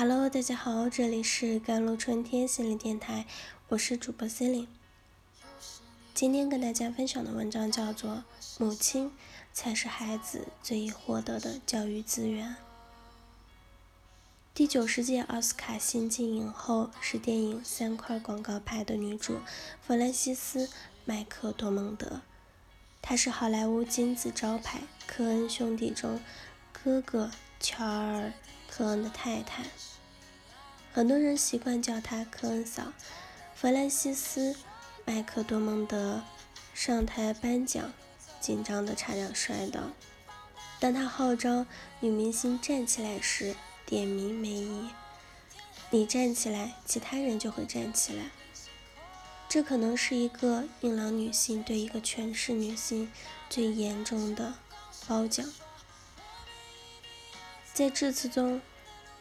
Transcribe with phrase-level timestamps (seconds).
[0.00, 3.26] Hello，大家好，这里是甘露春天心理电台，
[3.68, 4.68] 我是主播 c e l i n e
[6.14, 8.24] 今天跟大家分享的文章叫做
[8.64, 9.12] 《母亲
[9.52, 12.48] 才是孩子最易获得的教育资源》。
[14.54, 19.40] 第九十届奥斯卡新晋影后是电影《三块广告牌》的女主
[19.86, 20.66] 弗兰西斯·
[21.04, 22.22] 麦克多蒙德，
[23.02, 26.18] 她是好莱坞金字招牌科恩兄弟中
[26.72, 27.30] 哥哥
[27.60, 28.32] 乔尔。
[28.72, 29.64] 科恩的太太，
[30.92, 32.92] 很多人习惯叫她科恩嫂。
[33.54, 34.52] 弗兰西斯·
[35.04, 36.22] 麦克多蒙德
[36.72, 37.92] 上台颁奖，
[38.40, 39.80] 紧张的差点摔倒。
[40.78, 41.66] 当他号召
[42.00, 44.88] 女明星站起来时，点名梅姨
[45.90, 48.30] ：“你站起来，其他人就会站起来。”
[49.46, 53.12] 这可能是一个硬朗女性对一个权势女性
[53.50, 54.54] 最严重的
[55.06, 55.46] 褒奖。
[57.74, 58.62] 在致辞中，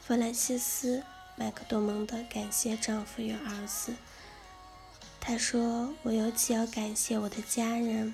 [0.00, 0.98] 弗兰西斯·
[1.38, 3.94] 麦克多蒙德感谢丈夫与儿子。
[5.20, 8.12] 她说：“我尤其要感谢我的家人，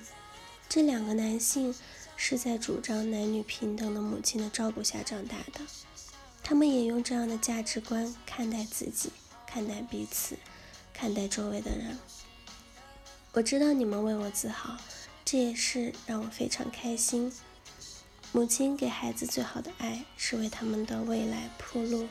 [0.69, 1.73] 这两个男性
[2.15, 5.61] 是在主张男女平等的母亲的照顾下长大的。
[6.43, 9.09] 他们也用这样的价值观看待自己，
[9.47, 10.37] 看待彼此，
[10.93, 11.97] 看待周围的人。
[13.33, 14.77] 我知道你们为我自豪，
[15.25, 17.33] 这也是让我非常开心。”
[18.31, 22.05] 母亲给孩子最好的爱是为他们的未来铺路，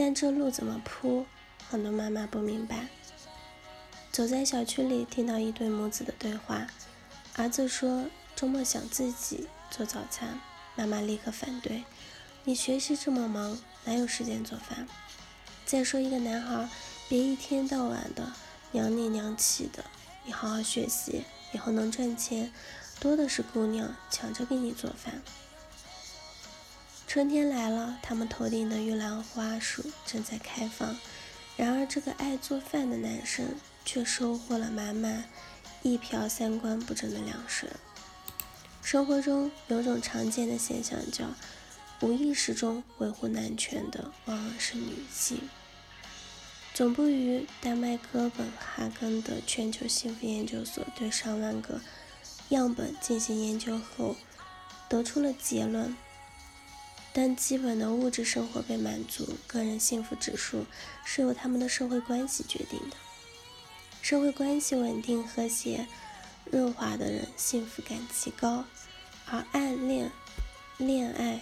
[0.00, 1.26] 但这路怎么铺，
[1.68, 2.86] 很多妈妈不明白。
[4.12, 6.68] 走在小区里，听到一对母子的对话，
[7.34, 8.04] 儿子说
[8.36, 10.38] 周末想自己做早餐，
[10.76, 11.82] 妈妈立刻反对
[12.44, 14.86] ：“你学习这么忙，哪有时间做饭？”
[15.66, 16.68] 再说一个男孩，
[17.08, 18.32] 别一天到晚的
[18.70, 19.84] 娘里娘气的，
[20.24, 22.52] 你好好学习，以后能赚钱。
[23.00, 25.20] 多的是姑娘抢着给你做饭。
[27.18, 30.96] 春天来了，他们头顶的玉兰花树正在开放。
[31.56, 35.24] 然而，这个爱做饭的男生却收获了满满
[35.82, 37.70] 一瓢三观不正的粮食。
[38.82, 41.24] 生活中有种常见的现象，叫
[42.02, 45.40] 无意识中维护男权的往往是女性。
[46.72, 51.80] 总部于丹麦哥本哈根的全球幸福研究所对上万个。
[52.50, 54.14] 样本进行研究后，
[54.88, 55.96] 得出了结论：
[57.20, 60.64] 但基本的物质生活被满足，个人幸福指数
[61.04, 62.96] 是由他们的社会关系决定的。
[64.00, 65.88] 社会关系稳定、和谐、
[66.44, 68.64] 润滑的人，幸福感极高。
[69.26, 70.12] 而暗恋、
[70.76, 71.40] 恋爱、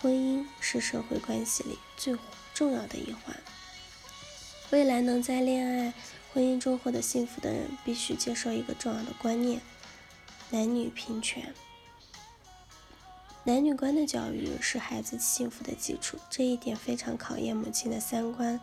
[0.00, 2.16] 婚姻是社会关系里最
[2.54, 3.36] 重要的一环。
[4.70, 5.92] 未来能在恋爱、
[6.32, 9.60] 婚姻中获得幸福的人，必须接受一个重要的观念。
[10.50, 11.52] 男女平权，
[13.44, 16.16] 男女观的教育是孩子幸福的基础。
[16.30, 18.60] 这一点非常考验母亲的三观。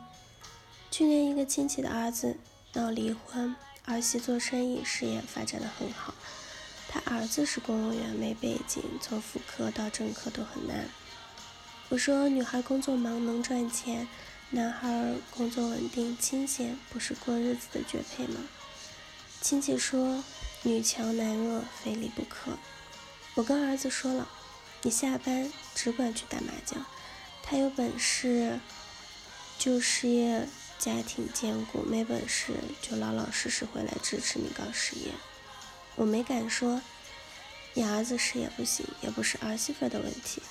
[0.90, 2.38] 去年，一个亲戚的儿子
[2.74, 3.54] 闹离婚，
[3.84, 6.14] 儿媳做生意，事业发展的很好。
[6.88, 10.90] 他儿子是公务员，没背景，从副科到正科都很难。
[11.90, 14.08] 我说，女孩工作忙能赚钱，
[14.52, 18.40] 男孩工作稳定清闲，不是过日子的绝配吗？
[19.42, 20.24] 亲戚说。
[20.64, 22.52] 女强男弱，非离不可。
[23.36, 24.28] 我跟儿子说了，
[24.82, 26.86] 你下班只管去打麻将，
[27.44, 28.60] 他有本事
[29.58, 30.48] 就事业
[30.78, 35.12] 家庭兼顾，没本事就老老实实回来支持你搞事业。
[35.96, 36.82] 我没敢说，
[37.74, 40.42] 你儿子事业不行，也不是儿媳妇的问题，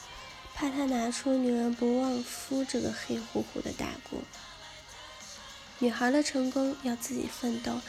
[0.55, 4.21] 怕他拿出女人不旺夫这个黑乎乎的大锅。
[5.79, 7.81] 女孩的成功要自己奋斗。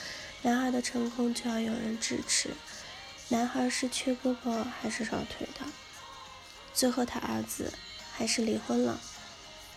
[0.42, 2.52] 男孩的成功就要有人支持。
[3.28, 5.66] 男孩是缺胳膊还是少腿的？
[6.80, 7.74] 最后他儿子
[8.14, 9.02] 还是离婚了。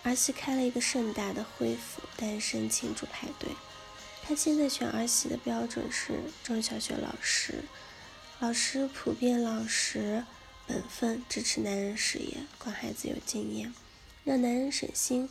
[0.05, 3.49] 儿媳开了一个盛大的恢复单身庆祝派对。
[4.23, 7.65] 他现在选儿媳的标准是中小学老师，
[8.39, 10.25] 老师普遍老实
[10.65, 13.75] 本分，支持男人事业，管孩子有经验，
[14.23, 15.29] 让男人省心。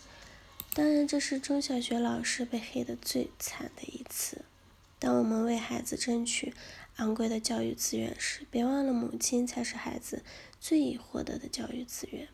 [0.73, 4.43] 当然，这是中小学老师被黑的最惨的一次。
[4.99, 6.53] 当我们为孩子争取
[7.01, 10.23] 昂贵的教育资源时，别忘了母亲才是孩子
[10.59, 12.27] 最易获得的教育资源。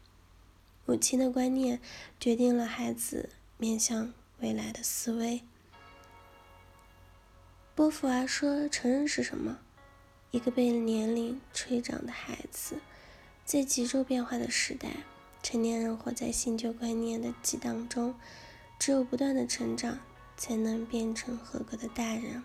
[0.86, 1.80] 母亲的观念
[2.20, 5.42] 决定了孩子面向未来的思维。
[7.74, 9.60] 波伏娃说：“成人是什么？
[10.32, 12.82] 一个被年龄吹长的孩子。
[13.46, 14.90] 在急骤变化的时代，
[15.42, 18.14] 成年人活在新旧观念的激荡中，
[18.78, 20.00] 只有不断的成长，
[20.36, 22.44] 才能变成合格的大人。”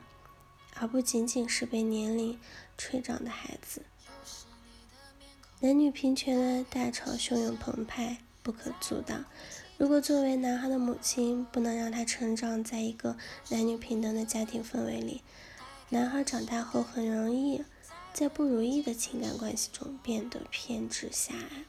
[0.74, 2.38] 而不仅仅是被年龄
[2.76, 3.82] 吹长的孩子。
[5.60, 9.24] 男女平权的大潮汹涌澎湃，不可阻挡。
[9.78, 13.16] 如果作为男孩的母亲不能让他成长在一个
[13.48, 15.22] 男女平等的家庭氛围里，
[15.88, 17.64] 男孩长大后很容易
[18.12, 21.64] 在不如意的情感关系中变得偏执狭隘。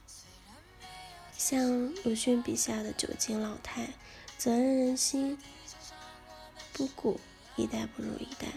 [1.37, 3.93] 像鲁迅笔下的九斤老太，
[4.37, 5.37] 责任人心
[6.71, 7.19] 不顾，
[7.55, 8.47] 一代不如一代。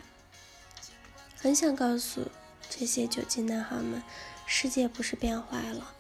[1.47, 2.23] 很想告诉
[2.69, 4.03] 这些酒精男孩们，
[4.47, 5.95] 世界不是变坏了，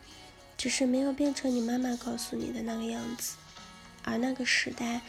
[0.58, 3.37] 只是没有变成你妈妈告诉你的那个样子。
[4.02, 5.02] 而那个时代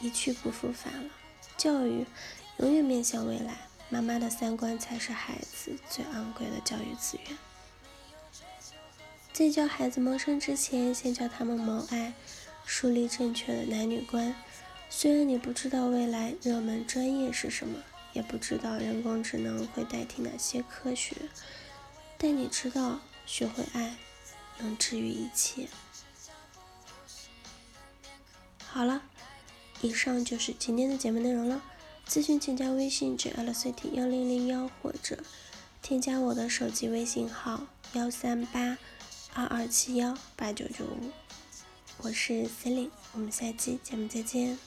[0.00, 1.10] 一去不复返了，
[1.56, 2.04] 教育
[2.56, 7.38] 永远面向未来，妈妈的三观才是孩子最昂贵的教育资源。
[9.32, 12.14] 在教孩子谋生之前，先教他们谋爱，
[12.66, 14.34] 树立正确的男女观。
[14.90, 17.78] 虽然你不知道未来热门专业是什么，
[18.14, 21.14] 也不知道人工智能会代替哪些科学，
[22.16, 23.96] 但你知道，学会爱
[24.58, 25.68] 能治愈一切。
[28.66, 29.02] 好了，
[29.82, 31.62] 以上就是今天的节目内容了。
[32.08, 35.24] 咨询请加微信 j l c t 幺零零幺，或者
[35.80, 38.78] 添加我的手机微信号幺三八
[39.32, 41.10] 二二七幺八九九五。
[41.98, 44.58] 我是 c e l i n e 我们下期节目再见。